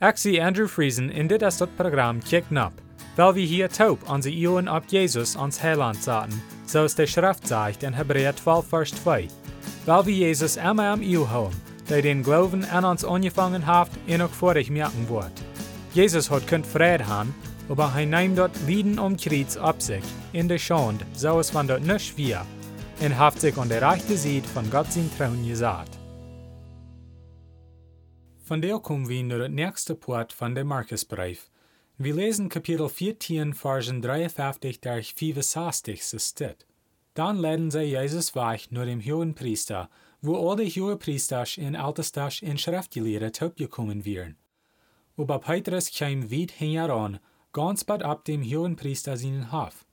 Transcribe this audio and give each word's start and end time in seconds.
Zie 0.00 0.40
Andrew 0.40 0.66
Friesen 0.66 1.10
in 1.10 1.26
dit 1.26 1.42
is 1.42 1.56
dat 1.56 1.76
programma 1.76 2.20
Kick 2.24 2.50
Nap, 2.50 2.72
weil 3.16 3.34
wir 3.34 3.46
hier 3.46 3.68
taub 3.68 4.08
onze 4.08 4.30
Ioen 4.30 4.68
op 4.68 4.84
Jesus 4.86 5.36
ans 5.36 5.60
Heiland 5.60 6.02
zaten, 6.02 6.42
zoals 6.64 6.94
de 6.94 7.06
Schrift 7.06 7.46
zegt 7.46 7.82
in 7.82 7.92
Hebräer 7.92 8.34
12 8.34 8.68
vers 8.68 8.90
2. 8.90 9.28
Weil 9.84 10.04
wir 10.04 10.14
Jesus 10.14 10.56
immer 10.56 10.90
am 10.92 11.02
Iu 11.02 11.26
houden, 11.26 11.60
der 11.88 12.02
den 12.02 12.22
Glauben 12.22 12.64
an 12.64 12.84
uns 12.84 13.04
angefangen 13.04 13.66
hat 13.66 13.90
en 14.06 14.22
ook 14.22 14.34
vorig 14.34 14.70
merken 14.70 15.06
wordt. 15.06 15.42
Jesus 15.92 16.30
hat 16.30 16.46
kunt 16.46 16.66
vrede 16.66 17.04
haben, 17.04 17.34
aber 17.68 17.92
hij 17.92 18.06
neemt 18.06 18.36
dort 18.36 18.56
Lieden 18.66 18.98
um 18.98 19.16
Kreuz 19.16 19.56
ab 19.56 19.82
sich, 19.82 20.04
in 20.32 20.48
der 20.48 20.58
Schande, 20.58 21.04
so 21.14 21.38
es 21.38 21.52
van 21.52 21.66
dort 21.66 21.84
nicht 21.84 22.16
wir, 22.16 22.46
und 23.00 23.18
haft 23.18 23.40
sich 23.40 23.58
an 23.58 23.68
der 23.68 23.82
rechte 23.82 24.16
Seite 24.16 24.48
von 24.48 24.70
Gott 24.70 24.92
sein 24.92 25.10
Trauen 25.18 25.46
gesagt. 25.46 25.99
Von 28.50 28.62
der 28.62 28.80
kommen 28.80 29.06
wir 29.06 29.22
naar 29.22 29.38
het 29.38 29.52
nächste 29.52 29.94
Part 29.94 30.32
von 30.32 30.54
der 30.54 30.64
Markusbrief. 30.64 31.48
Wir 31.98 32.14
lesen 32.14 32.48
Kapitel 32.48 32.88
14, 32.88 33.54
Versen 33.54 34.02
53 34.02 34.80
durch 34.80 35.14
65 35.14 36.02
steht. 36.02 36.66
Dann 37.14 37.36
leiden 37.36 37.70
sie 37.70 37.84
Jesus 37.84 38.34
weg 38.34 38.72
naar 38.72 38.86
dem 38.86 39.00
hohen 39.00 39.34
Priester, 39.34 39.88
wo 40.20 40.50
alle 40.50 40.68
hohe 40.68 40.96
Priesters 40.96 41.58
in 41.58 41.76
Altestas 41.76 42.42
in 42.42 42.58
Schriftgelehrte 42.58 43.52
gekommen 43.54 44.04
wären. 44.04 44.36
Aber 45.16 45.38
Petrus 45.38 45.88
kam 45.96 46.28
weit 46.32 46.58
heran, 46.58 47.20
ganz 47.52 47.84
bald 47.84 48.02
ab 48.02 48.24
dem 48.24 48.42
hohen 48.42 48.74
Priester 48.74 49.16
seinen 49.16 49.52
Hof. 49.52 49.86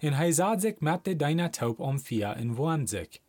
Und 0.00 0.12
er 0.12 0.60
sich 0.60 0.80
mit 0.80 1.20
deiner 1.20 1.50
Taub 1.50 1.80
umvier 1.80 2.36
und 2.40 2.58
wohnt 2.58 2.88
sich. 2.88 3.23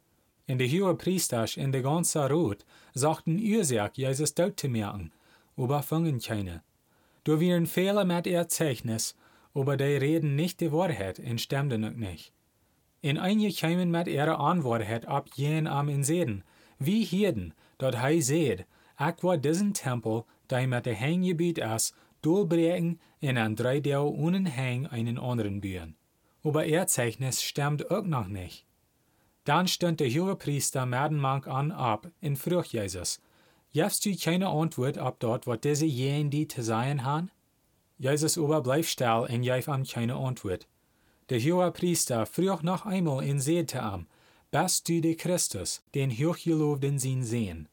In 0.47 0.57
de 0.57 0.67
hohe 0.67 0.95
Priesters 0.95 1.57
in 1.57 1.71
de 1.71 1.81
ganze 1.81 2.29
Rot 2.29 2.65
sagten 2.93 3.39
Ursache, 3.39 3.91
Jesus 3.95 4.33
dort 4.33 4.59
zu 4.59 4.69
merken, 4.69 5.11
aber 5.57 5.81
fangen 5.81 6.19
keine. 6.19 6.61
Du 7.23 7.39
wären 7.39 7.65
Fehler 7.65 8.05
mit 8.05 8.27
ihr 8.27 8.47
Zeichnis, 8.47 9.15
aber 9.55 9.75
die 9.77 9.97
reden 9.97 10.35
nicht 10.35 10.59
die 10.59 10.71
Wahrheit 10.71 11.17
und 11.17 11.41
stimmen 11.41 11.83
auch 11.83 11.97
nicht. 11.97 12.31
In 13.01 13.17
einige 13.17 13.53
kämen 13.53 13.89
mit 13.89 14.07
ihrer 14.07 14.39
Anwahrheit 14.39 15.07
ab 15.07 15.29
jen 15.35 15.65
am 15.65 15.89
in 15.89 16.03
Seden, 16.03 16.43
wie 16.77 17.03
Hirden, 17.03 17.53
dort 17.79 17.99
hei 18.01 18.19
seht, 18.19 18.65
ich 18.99 19.23
war 19.23 19.37
diesen 19.37 19.73
Tempel, 19.73 20.23
der 20.49 20.67
mit 20.67 20.85
der 20.85 20.93
Hängebiet 20.93 21.57
ist, 21.57 21.95
durchbrechen 22.21 22.99
in 23.19 23.37
an 23.37 23.55
drei 23.55 23.79
Dau 23.79 24.09
ohne 24.09 24.43
Hang 24.55 24.85
einen 24.87 25.17
anderen 25.17 25.61
bühen. 25.61 25.95
Aber 26.43 26.65
ihr 26.65 26.85
Zeichnis 26.85 27.41
stimmt 27.41 27.89
auch 27.89 28.03
noch 28.03 28.27
nicht. 28.27 28.65
Dann 29.45 29.67
stund 29.67 29.99
der 29.99 30.09
hohe 30.09 30.35
Priester 30.35 30.85
Merdenmank 30.85 31.47
an 31.47 31.71
ab 31.71 32.11
in 32.19 32.35
Frucht 32.35 32.73
Jesus. 32.73 33.21
Jefst 33.71 34.05
du 34.05 34.15
keine 34.15 34.49
Antwort 34.49 34.97
ab 34.97 35.17
dort, 35.19 35.47
was 35.47 35.61
diese 35.61 35.85
jen 35.85 36.29
die 36.29 36.47
zu 36.47 36.63
sein 36.63 37.05
han? 37.05 37.29
Jesus 37.97 38.37
aber 38.37 38.61
bleib 38.61 38.85
still 38.85 39.27
und 39.29 39.43
jeif 39.43 39.69
am 39.69 39.83
keine 39.83 40.15
Antwort. 40.15 40.67
Der 41.29 41.39
hohe 41.39 41.71
Priester 41.71 42.25
frucht 42.25 42.63
noch 42.63 42.85
einmal 42.85 43.23
in 43.23 43.39
Seete 43.39 43.81
am, 43.81 44.07
bist 44.51 44.89
du 44.89 45.01
der 45.01 45.15
Christus, 45.15 45.83
den 45.93 46.09
hochgelobten 46.09 46.97
sin 46.97 47.23
sehen. 47.23 47.67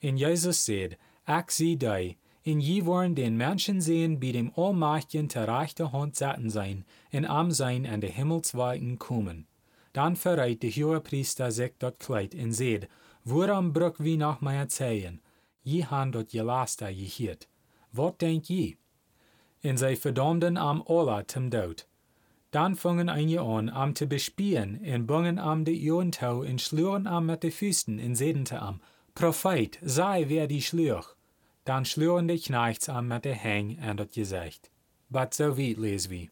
In 0.00 0.16
Jesus 0.16 0.64
seht, 0.64 0.98
ich 1.26 1.50
sieh 1.50 1.76
dei, 1.76 2.16
in 2.44 2.60
je 2.60 2.84
wollen 2.84 3.14
den 3.14 3.36
Menschen 3.36 3.80
sehen, 3.80 4.20
wie 4.20 4.32
dem 4.32 4.52
Allmächtigen 4.56 5.30
zur 5.30 5.48
rechten 5.48 5.92
Hand 5.92 6.16
satten 6.16 6.50
sein, 6.50 6.84
in 7.10 7.24
am 7.24 7.50
sein 7.50 7.86
an 7.86 8.00
der 8.00 8.10
Himmelsweiten 8.10 8.98
kommen. 8.98 9.46
Dann 9.92 10.16
verreit 10.16 10.62
der 10.62 10.70
hohe 10.70 11.00
Priester 11.00 11.50
sich 11.50 11.72
dort 11.78 12.00
Kleid 12.00 12.34
und 12.34 12.52
seht, 12.52 12.88
woran 13.24 13.72
brück 13.72 13.96
wie 13.98 14.16
nach 14.16 14.40
mir 14.40 14.54
erzählen, 14.54 15.20
je 15.62 15.84
han 15.84 16.12
dort 16.12 16.30
gelaster 16.30 16.92
gehiert. 16.92 17.48
Wat 17.92 18.20
denk 18.20 18.48
je? 18.48 18.76
In 19.60 19.76
sei 19.76 19.96
verdammten 19.96 20.56
am 20.56 20.82
Ola 20.86 21.26
zum 21.28 21.50
Tod. 21.50 21.86
Dann 22.50 22.74
fangen 22.74 23.08
einige 23.08 23.40
an, 23.40 23.68
am 23.70 23.94
zu 23.94 24.06
bespielen, 24.06 24.80
und 24.84 25.06
bungen 25.06 25.38
am 25.38 25.64
de 25.64 25.74
Joentau 25.74 26.40
und 26.40 26.60
schlüren 26.60 27.06
am 27.06 27.26
mit 27.26 27.42
de 27.42 27.50
Füßen 27.50 27.98
und 27.98 28.14
sedente 28.14 28.60
am, 28.60 28.80
Prophet, 29.14 29.78
sei 29.82 30.24
wer 30.28 30.46
die 30.46 30.62
schlürch. 30.62 31.06
Dann 31.64 31.84
schlüren 31.84 32.28
de 32.28 32.38
Knechts 32.38 32.88
am 32.88 33.08
mit 33.08 33.24
de 33.24 33.34
Hang 33.34 33.78
an 33.78 33.96
dat 33.96 34.12
Gesicht. 34.12 34.70
But 35.08 35.34
so 35.34 35.56
weit 35.56 35.76
lesen 35.76 36.10
wir. 36.10 36.28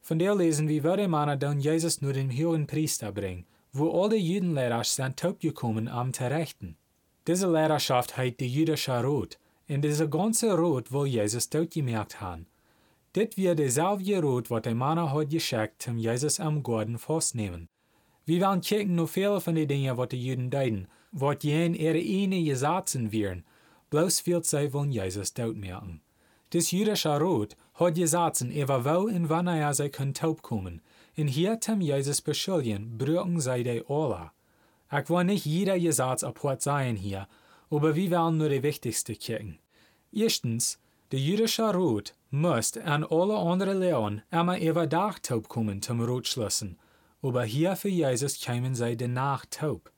Von 0.00 0.18
der 0.18 0.34
lesen 0.34 0.68
wir, 0.68 0.82
würde 0.82 1.08
man 1.08 1.38
dann 1.38 1.60
Jesus 1.60 2.00
nur 2.00 2.12
den 2.12 2.30
hohen 2.30 2.66
Priester 2.66 3.12
bringen, 3.12 3.46
wo 3.72 4.02
alle 4.02 4.16
Judenlehrer 4.16 4.84
sind 4.84 5.18
taubgekommen 5.18 5.88
am 5.88 6.12
zu 6.12 6.24
rechten. 6.30 6.76
Diese 7.26 7.50
Lehrerschaft 7.50 8.16
heißt 8.16 8.40
die 8.40 8.48
jüdische 8.48 9.02
Rot, 9.02 9.38
und 9.68 9.82
diese 9.82 10.08
ganze 10.08 10.52
Rot 10.56 10.90
will 10.90 11.06
Jesus 11.06 11.48
dort 11.48 11.70
gemerkt 11.70 12.20
haben. 12.20 12.46
Dit 13.14 13.36
wird 13.36 13.58
derselbe 13.58 14.20
Rot, 14.20 14.50
was 14.50 14.62
der 14.62 14.74
Mann 14.74 14.98
hat 14.98 15.30
geschickt, 15.30 15.86
um 15.88 15.98
Jesus 15.98 16.40
am 16.40 16.62
Gordon 16.62 16.98
festnehmen. 16.98 17.68
Wir 18.24 18.40
werden 18.40 18.60
kicken 18.60 18.94
nur 18.94 19.08
viele 19.08 19.40
von 19.40 19.54
den 19.54 19.68
Dingen, 19.68 19.96
was 19.96 20.08
die 20.08 20.24
Juden 20.24 20.50
deuten, 20.50 20.88
was 21.12 21.38
jen 21.42 21.74
ihre 21.74 21.98
eine 21.98 22.42
gesatzen 22.42 23.12
wären, 23.12 23.44
bloß 23.90 24.26
wird 24.26 24.46
sie 24.46 24.70
von 24.70 24.92
Jesus 24.92 25.34
dort 25.34 25.56
merken. 25.56 26.00
Das 26.50 26.70
jüdische 26.70 27.18
Rot 27.18 27.56
hat 27.80 27.94
gesatzen, 27.94 28.52
ewa 28.52 28.84
wo 28.84 29.06
und 29.06 29.28
wann 29.28 29.46
er 29.46 29.74
sie 29.74 29.88
können 29.88 30.14
taub 30.14 30.42
kommen. 30.42 30.82
Und 31.16 31.28
hier 31.28 31.60
zum 31.60 31.80
Jesus 31.80 32.20
beschuldigen, 32.20 32.98
brücken 32.98 33.40
sie 33.40 33.64
die 33.64 33.82
alle. 33.88 34.30
Ich 34.92 35.08
will 35.08 35.24
nicht 35.24 35.46
jeder 35.46 35.78
Gesatz 35.78 36.22
abhört 36.22 36.62
sein 36.62 36.96
hier, 36.96 37.26
aber 37.70 37.96
wir 37.96 38.10
werden 38.10 38.38
nur 38.38 38.48
die 38.48 38.62
wichtigste 38.62 39.14
kicken. 39.14 39.58
Erstens, 40.12 40.78
der 41.12 41.20
jüdische 41.20 41.72
Rot 41.72 42.14
muss 42.30 42.76
an 42.76 43.04
alle 43.04 43.36
anderen 43.36 43.80
Lehren 43.80 44.22
immer 44.30 44.60
über 44.60 44.86
Dach 44.86 45.18
taub 45.18 45.48
kommen 45.48 45.82
zum 45.82 46.00
Rotschlüssen, 46.00 46.78
aber 47.22 47.44
hier 47.44 47.76
für 47.76 47.88
Jesus 47.88 48.40
kämen 48.40 48.74
sie 48.74 48.96
danach 48.96 49.46
taub. 49.46 49.90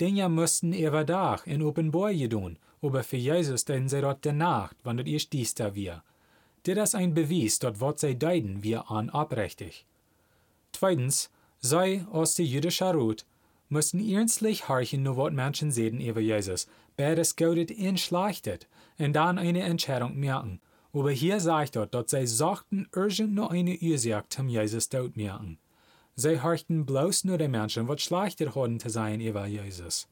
Dinge 0.00 0.28
mussten 0.28 0.72
über 0.72 1.04
Dach 1.04 1.46
in 1.46 1.62
Offenbar 1.62 2.12
tun, 2.28 2.58
aber 2.82 3.02
für 3.02 3.16
Jesus 3.16 3.64
denn 3.64 3.88
sie 3.88 4.00
dort 4.00 4.26
danach, 4.26 4.74
wann 4.82 4.96
das 4.96 5.06
erst 5.06 5.32
dies 5.32 5.54
da 5.54 5.74
wir. 5.74 6.02
Dit 6.66 6.78
ist 6.78 6.94
ein 6.94 7.12
Beweis, 7.12 7.58
dort 7.58 7.80
wat 7.80 8.00
sie 8.00 8.18
deiden 8.18 8.62
wir 8.62 8.90
an 8.90 9.10
abrechtig. 9.10 9.84
Zweitens, 10.72 11.30
sei 11.60 12.06
aus 12.10 12.34
der 12.34 12.46
jüdische 12.46 12.92
Rot 12.92 13.26
mussten 13.68 14.00
ernstlich 14.00 14.68
horchen 14.68 15.02
nur 15.02 15.16
wat 15.16 15.32
Menschen 15.32 15.70
sehen 15.70 16.00
über 16.00 16.20
Jesus, 16.20 16.66
beides 16.96 17.36
gaudet 17.36 17.70
ihn 17.70 17.96
schlachtet, 17.96 18.66
und 18.98 19.12
dann 19.14 19.38
eine 19.38 19.62
Entscheidung 19.62 20.16
merken. 20.16 20.60
Aber 20.92 21.10
hier 21.10 21.40
sagt 21.40 21.76
dort, 21.76 21.92
dass 21.92 22.10
sie 22.10 22.26
sagten 22.26 22.88
urgent 22.94 23.34
nur 23.34 23.50
eine 23.50 23.76
Ursache 23.80 24.24
zum 24.28 24.48
Jesus 24.48 24.88
dort 24.88 25.16
merken. 25.16 25.58
Sie 26.14 26.40
horchten 26.40 26.86
bloß 26.86 27.24
nur 27.24 27.38
die 27.38 27.48
Menschen, 27.48 27.88
was 27.88 28.02
schlachtet 28.02 28.54
haben 28.54 28.78
zu 28.78 28.88
sein 28.88 29.20
über 29.20 29.46
Jesus. 29.46 30.06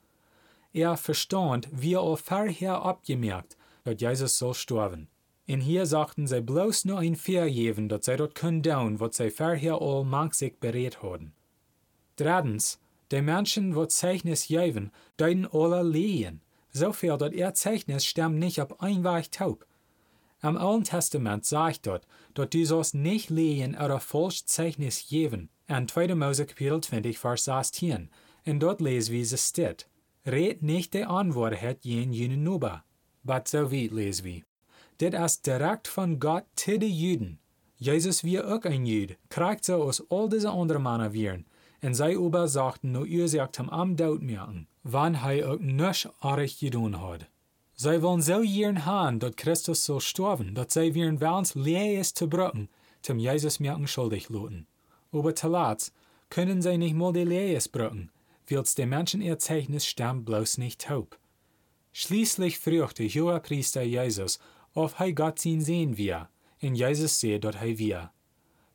Er 0.72 0.96
verstand, 0.96 1.68
wie 1.70 1.94
er 1.94 2.16
vorher 2.16 2.82
abgemerkt, 2.82 3.56
dass 3.84 4.00
Jesus 4.00 4.38
soll 4.38 4.54
sterben. 4.54 5.08
Und 5.48 5.60
hier 5.60 5.86
sagten 5.86 6.26
sie 6.26 6.40
bloß 6.40 6.84
nur 6.84 7.00
ein 7.00 7.16
Vergeben, 7.16 7.88
dass 7.88 8.04
sie 8.04 8.16
dort 8.16 8.34
können 8.34 8.62
tun, 8.62 9.00
was 9.00 9.16
sie 9.16 9.30
vorher 9.30 9.80
all 9.80 10.04
manchig 10.04 10.60
berät 10.60 11.02
haben. 11.02 11.32
Drittens, 12.16 12.80
die 13.10 13.22
Menschen, 13.22 13.74
die 13.74 13.88
Zeichnis 13.88 14.46
geben, 14.46 14.92
deuten 15.16 15.46
alle 15.46 15.82
lehen. 15.82 16.40
So 16.70 16.92
viel, 16.92 17.16
dass 17.18 17.32
ihr 17.32 17.52
Zeichnis 17.54 18.06
stammt 18.06 18.38
nicht 18.38 18.60
ab 18.60 18.76
ein 18.80 19.04
Weg 19.04 19.30
taub. 19.32 19.66
Am 20.40 20.56
Alten 20.56 20.84
Testament 20.84 21.44
sagt 21.44 21.86
dort, 21.86 22.06
dass 22.34 22.50
du 22.50 22.64
sollst 22.64 22.94
nicht 22.94 23.30
lehen 23.30 23.76
oder 23.76 24.00
falsch 24.00 24.44
Zeichnis 24.46 25.06
geben. 25.08 25.50
In 25.68 25.86
2. 25.86 26.14
Mose 26.14 26.46
Kapitel 26.46 26.80
20, 26.80 27.18
Vers 27.18 27.44
16. 27.44 28.10
Und 28.46 28.60
dort 28.60 28.80
lesen 28.80 29.12
wir 29.12 29.22
es 29.22 29.48
steht. 29.48 29.88
Red 30.26 30.62
nicht 30.62 30.94
die 30.94 31.04
Anwahrheit 31.04 31.84
jen 31.84 32.12
jenen 32.12 32.42
Nuba. 32.42 32.84
But 33.22 33.46
so 33.46 33.70
weit 33.70 33.92
lesen 33.92 34.24
wir. 34.24 34.42
Dit 35.00 35.14
ist 35.14 35.46
direkt 35.46 35.88
von 35.88 36.20
Gott 36.20 36.44
zu 36.56 36.78
den 36.78 36.92
Juden. 36.92 37.38
Jesus 37.76 38.22
wie 38.22 38.40
auch 38.40 38.62
ein 38.62 38.86
Jud, 38.86 39.16
kriegt 39.28 39.64
so 39.64 39.82
aus 39.82 40.04
all 40.08 40.28
diese 40.28 40.50
anderen 40.50 40.84
Männer 40.84 41.12
wären. 41.12 41.46
Und 41.82 41.94
sie 41.94 42.16
aber 42.16 42.46
sagten 42.46 42.92
nur 42.92 43.06
ihr 43.06 43.28
sagt 43.28 43.58
am 43.58 43.68
am 43.70 43.96
Daut 43.96 44.22
merken, 44.22 44.68
wann 44.84 45.14
er 45.14 45.50
auch 45.50 45.58
nichts 45.58 46.08
artig 46.20 46.60
getan 46.60 47.00
hat. 47.00 47.26
Sie 47.74 48.00
wollen 48.00 48.22
so 48.22 48.42
gern 48.42 48.84
haben, 48.84 49.18
dass 49.18 49.34
Christus 49.34 49.84
soll 49.84 50.00
sterben, 50.00 50.54
dass 50.54 50.74
sie 50.74 50.94
wären 50.94 51.20
wellens 51.20 51.56
lees 51.56 52.14
zu 52.14 52.28
brücken, 52.28 52.68
zum 53.02 53.18
Jesus 53.18 53.58
merken 53.58 53.88
schuldig 53.88 54.28
loten. 54.28 54.68
Aber 55.10 55.34
zuletzt 55.34 55.92
können 56.30 56.62
sie 56.62 56.78
nicht 56.78 56.94
mal 56.94 57.12
die 57.12 57.24
lees 57.24 57.68
brücken, 57.68 58.12
weil's 58.48 58.76
der 58.76 58.86
Menschen 58.86 59.20
ihr 59.20 59.40
Zeichnis 59.40 59.84
stammt 59.84 60.24
bloß 60.24 60.58
nicht 60.58 60.82
taub. 60.82 61.18
Schließlich 61.92 62.58
fragt 62.58 63.00
der 63.00 63.08
hohe 63.08 63.40
Priester 63.40 63.82
Jesus, 63.82 64.38
Gott 64.74 65.44
ihn 65.44 65.60
sehen 65.60 65.96
wir, 65.96 66.28
und 66.62 66.74
Jesus 66.74 67.20
seht, 67.20 67.44
dass 67.44 67.56
er 67.56 67.78
wir. 67.78 68.10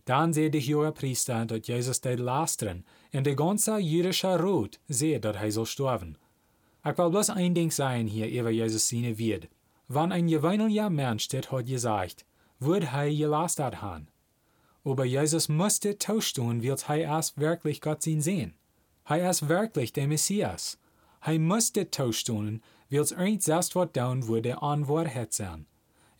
Dann 0.05 0.31
seht 0.31 0.53
der 0.53 0.61
hohe 0.61 0.91
Priester, 0.91 1.45
dass 1.45 1.67
Jesus 1.67 2.01
die 2.01 2.15
lastern, 2.15 2.85
und 3.13 3.25
der 3.25 3.35
ganze 3.35 3.77
jüdische 3.77 4.39
Rot 4.39 4.79
seht, 4.87 5.25
dass 5.25 5.35
er 5.35 5.51
soll 5.51 5.65
sterben. 5.65 6.17
Ich 6.85 6.97
will 6.97 7.09
bloß 7.09 7.31
ein 7.31 7.53
Ding 7.53 7.71
sagen 7.71 8.07
hier 8.07 8.29
über 8.29 8.49
Jesus 8.49 8.87
seine 8.87 9.17
wird. 9.17 9.49
Wann 9.89 10.11
ein 10.11 10.27
gewöhnlicher 10.27 10.89
Mensch 10.89 11.27
das 11.27 11.51
hat 11.51 11.65
gesagt, 11.65 12.25
wird 12.59 12.85
er 12.93 13.09
gelastet 13.09 13.81
haben. 13.81 14.07
Aber 14.85 15.03
Jesus 15.03 15.49
musste 15.49 15.97
tauschen, 15.97 16.63
weil 16.63 16.77
er 16.87 16.97
erst 16.97 17.37
wirklich 17.37 17.81
Gott 17.81 18.07
ihn 18.07 18.21
sehen. 18.21 18.53
Er 19.05 19.29
ist 19.29 19.49
wirklich 19.49 19.91
der 19.93 20.07
Messias. 20.07 20.79
Er 21.21 21.39
musste 21.39 21.89
tauschen, 21.89 22.61
es 22.89 23.11
irgend 23.11 23.43
selbst 23.43 23.75
was 23.75 23.91
tun, 23.91 24.27
wo 24.27 24.39
der 24.39 24.63
Antwort 24.63 25.13
hat 25.13 25.33
sein. 25.33 25.65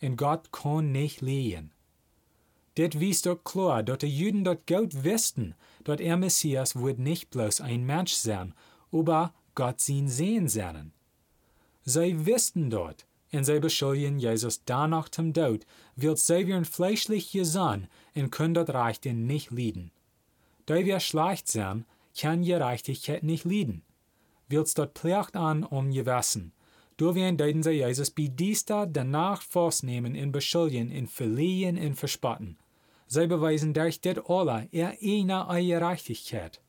Und 0.00 0.16
Gott 0.16 0.52
kann 0.52 0.92
nicht 0.92 1.20
liegen. 1.20 1.72
Dit 2.76 3.00
wies 3.00 3.22
doch 3.22 3.42
klar, 3.42 3.82
dass 3.82 3.98
die 3.98 4.06
Juden 4.06 4.44
dort 4.44 4.66
gut 4.66 5.04
wussten, 5.04 5.54
dass 5.82 6.00
er 6.00 6.16
Messias 6.16 6.76
wird 6.76 7.00
nicht 7.00 7.30
bloß 7.30 7.60
ein 7.60 7.84
Mensch 7.84 8.12
sein, 8.12 8.54
aber 8.92 9.34
Gott 9.56 9.88
ihn 9.88 10.08
sehen 10.08 10.48
sein. 10.48 10.92
Sie 11.84 12.26
wussten 12.26 12.70
dort, 12.70 13.06
und 13.32 13.44
sie 13.44 13.58
beschuldigen 13.58 14.18
Jesus 14.18 14.62
danach 14.64 15.08
zum 15.08 15.34
Tod, 15.34 15.66
weil 15.96 16.16
sie 16.16 16.46
werden 16.46 16.64
fleischlich 16.64 17.32
gesandt 17.32 17.88
und 18.14 18.30
können 18.30 18.54
dort 18.54 18.70
Reichten 18.70 19.26
nicht 19.26 19.50
lieben. 19.50 19.90
Da 20.66 20.76
wir 20.76 21.00
schlecht 21.00 21.48
sein, 21.48 21.84
kann 22.16 22.44
Gerechtigkeit 22.44 23.22
nicht 23.22 23.44
lieben. 23.44 23.82
Willst 24.48 24.78
dort 24.78 24.98
Pflicht 24.98 25.34
an 25.34 25.64
um 25.64 25.90
gewissen. 25.90 26.52
Du 26.98 27.14
werden 27.14 27.36
deuten 27.36 27.62
sie 27.62 27.70
Jesus 27.70 28.10
bei 28.10 28.26
dieser 28.26 28.84
danach 28.86 29.42
nehmen 29.82 30.16
in 30.16 30.32
beschuldigen, 30.32 30.90
in 30.90 31.06
verliehen, 31.06 31.76
in 31.76 31.94
verspotten. 31.94 32.58
Sie 33.06 33.28
beweisen 33.28 33.72
durch 33.72 34.00
dit 34.00 34.28
alle 34.28 34.68
er 34.72 34.94
eine 35.00 35.64
Gerechtigkeit. 35.64 36.60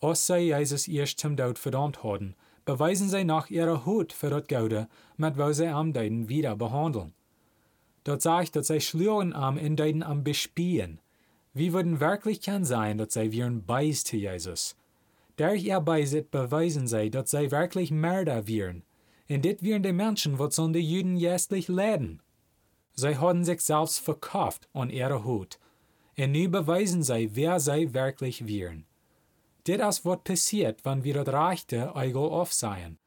Als 0.00 0.26
sie 0.26 0.38
Jesus 0.38 0.88
erst 0.88 1.18
zum 1.18 1.36
Tod 1.36 1.58
verdammt 1.58 2.02
haben, 2.02 2.34
beweisen 2.64 3.10
sie 3.10 3.22
nach 3.22 3.50
ihrer 3.50 3.84
Hut 3.84 4.14
für 4.14 4.30
das 4.30 4.46
Gaude, 4.46 4.88
mit 5.18 5.36
wo 5.36 5.52
sie 5.52 5.68
am 5.68 5.92
Deiden 5.92 6.30
wieder 6.30 6.56
behandeln. 6.56 7.12
Dort 8.04 8.22
sagt, 8.22 8.56
dass 8.56 8.68
sie 8.68 8.80
schluren 8.80 9.34
am 9.34 9.58
in 9.58 9.76
Deiden 9.76 10.02
am 10.02 10.24
bespielen. 10.24 11.00
Wie 11.52 11.74
würden 11.74 12.00
wirklich 12.00 12.40
kann 12.40 12.64
sein, 12.64 12.96
dass 12.96 13.12
sie 13.12 13.30
wären 13.30 13.66
beis 13.66 14.04
zu 14.04 14.16
Jesus. 14.16 14.74
Durch 15.36 15.64
ihr 15.64 15.80
Beisit 15.80 16.30
beweisen 16.30 16.86
sie, 16.86 17.10
dass 17.10 17.30
sie 17.32 17.50
wirklich 17.50 17.90
Mörder 17.90 18.46
wären. 18.46 18.84
Und 19.30 19.44
dit 19.44 19.62
wären 19.62 19.84
die 19.84 19.92
Menschen, 19.92 20.40
was 20.40 20.56
die 20.56 20.80
Juden 20.80 21.16
jästlich 21.16 21.68
leiden. 21.68 22.20
Sie 22.94 23.16
haben 23.16 23.44
sich 23.44 23.60
selbst 23.60 24.00
verkauft 24.00 24.68
an 24.74 24.90
ihrer 24.90 25.24
Hut. 25.24 25.60
Und 26.18 26.32
nun 26.32 26.50
beweisen 26.50 27.04
sie, 27.04 27.30
wer 27.36 27.60
sie 27.60 27.94
wirklich 27.94 28.48
wären. 28.48 28.86
Dit 29.66 29.80
is 29.80 30.04
wat 30.04 30.24
passiert, 30.24 30.84
wenn 30.84 31.04
wir 31.04 31.22
das 31.22 31.32
Rechte 31.32 31.94
Eigel 31.94 32.22
aufsehen. 32.22 32.98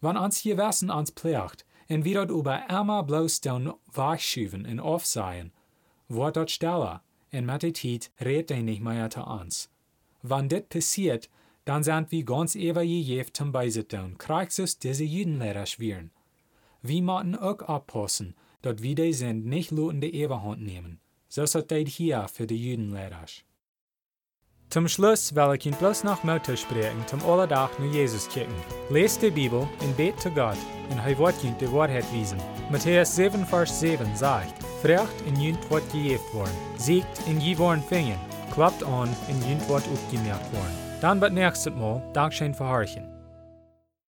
Wenn 0.00 0.16
uns 0.16 0.42
Gewissen 0.42 0.90
ans 0.90 1.12
plecht, 1.12 1.66
und 1.90 2.04
wir 2.04 2.24
dort 2.26 2.30
über 2.30 3.02
bloß 3.02 3.40
den 3.42 3.72
Weichschuven 3.92 4.64
und 4.64 4.80
aufsehen, 4.80 5.52
wird 6.08 6.36
dort 6.36 6.50
stiller, 6.50 7.02
und 7.32 7.46
mit 7.46 7.62
der 7.62 7.74
Zeit 7.74 8.10
redet 8.20 8.52
er 8.52 8.62
nicht 8.62 8.82
mehr 8.82 9.10
zu 9.10 9.22
uns. 9.22 9.70
Wenn 10.22 10.48
dit 10.48 10.68
passiert, 10.70 11.28
dann 11.68 11.82
sind 11.82 12.10
wir 12.10 12.24
ganz 12.24 12.54
ewig 12.56 12.88
gegeben 12.88 13.28
zum 13.34 13.52
Beisitteln, 13.52 14.16
kriegst 14.16 14.58
es 14.58 14.78
diese 14.78 15.04
Judenlehrer 15.04 15.66
schweren. 15.66 16.10
Wir 16.80 17.02
müssen 17.02 17.36
auch 17.36 17.60
abpassen, 17.60 18.34
dass 18.62 18.82
wir 18.82 18.94
die 18.94 19.12
sind 19.12 19.44
nicht 19.44 19.70
lutende 19.70 20.08
Ewigkeit 20.08 20.60
nehmen. 20.60 20.98
So 21.28 21.42
ist 21.42 21.54
das 21.54 21.64
hier 21.88 22.26
für 22.32 22.46
die 22.46 22.70
Judenlehrer. 22.70 23.26
Zum 24.70 24.88
Schluss 24.88 25.34
will 25.34 25.56
ich 25.56 25.66
ihn 25.66 25.74
bloß 25.74 26.04
noch 26.04 26.24
Mutter 26.24 26.56
sprechen, 26.56 27.06
zum 27.06 27.22
Allerdach 27.26 27.78
nur 27.78 27.92
Jesus 27.92 28.30
kicken. 28.30 28.54
Lest 28.88 29.20
die 29.20 29.30
Bibel 29.30 29.68
und 29.80 29.96
bet 29.98 30.18
zu 30.18 30.30
Gott, 30.30 30.56
und 30.88 30.98
er 30.98 31.18
wird 31.18 31.44
ihn 31.44 31.54
die 31.60 31.70
Wahrheit 31.70 32.10
wiesen. 32.14 32.38
Matthäus 32.70 33.14
7, 33.14 33.44
Vers 33.44 33.78
7 33.78 34.16
sagt, 34.16 34.54
Frecht 34.80 35.20
in 35.26 35.38
jünt 35.38 35.70
wird 35.70 35.92
gejeft 35.92 36.32
worden, 36.32 36.56
siegt 36.78 37.26
in 37.26 37.38
je 37.42 37.58
worden 37.58 37.82
fingen, 37.82 38.18
klappt 38.54 38.82
an 38.84 39.14
in 39.28 39.50
jünt 39.50 39.68
wird 39.68 39.86
aufgemerkt 39.86 40.50
worden. 40.54 40.87
Dann 41.00 41.20
wird 41.20 41.32
nächstes 41.32 41.72
Mal 41.74 42.02
Dankeschön 42.12 42.54
verharchen. 42.54 43.17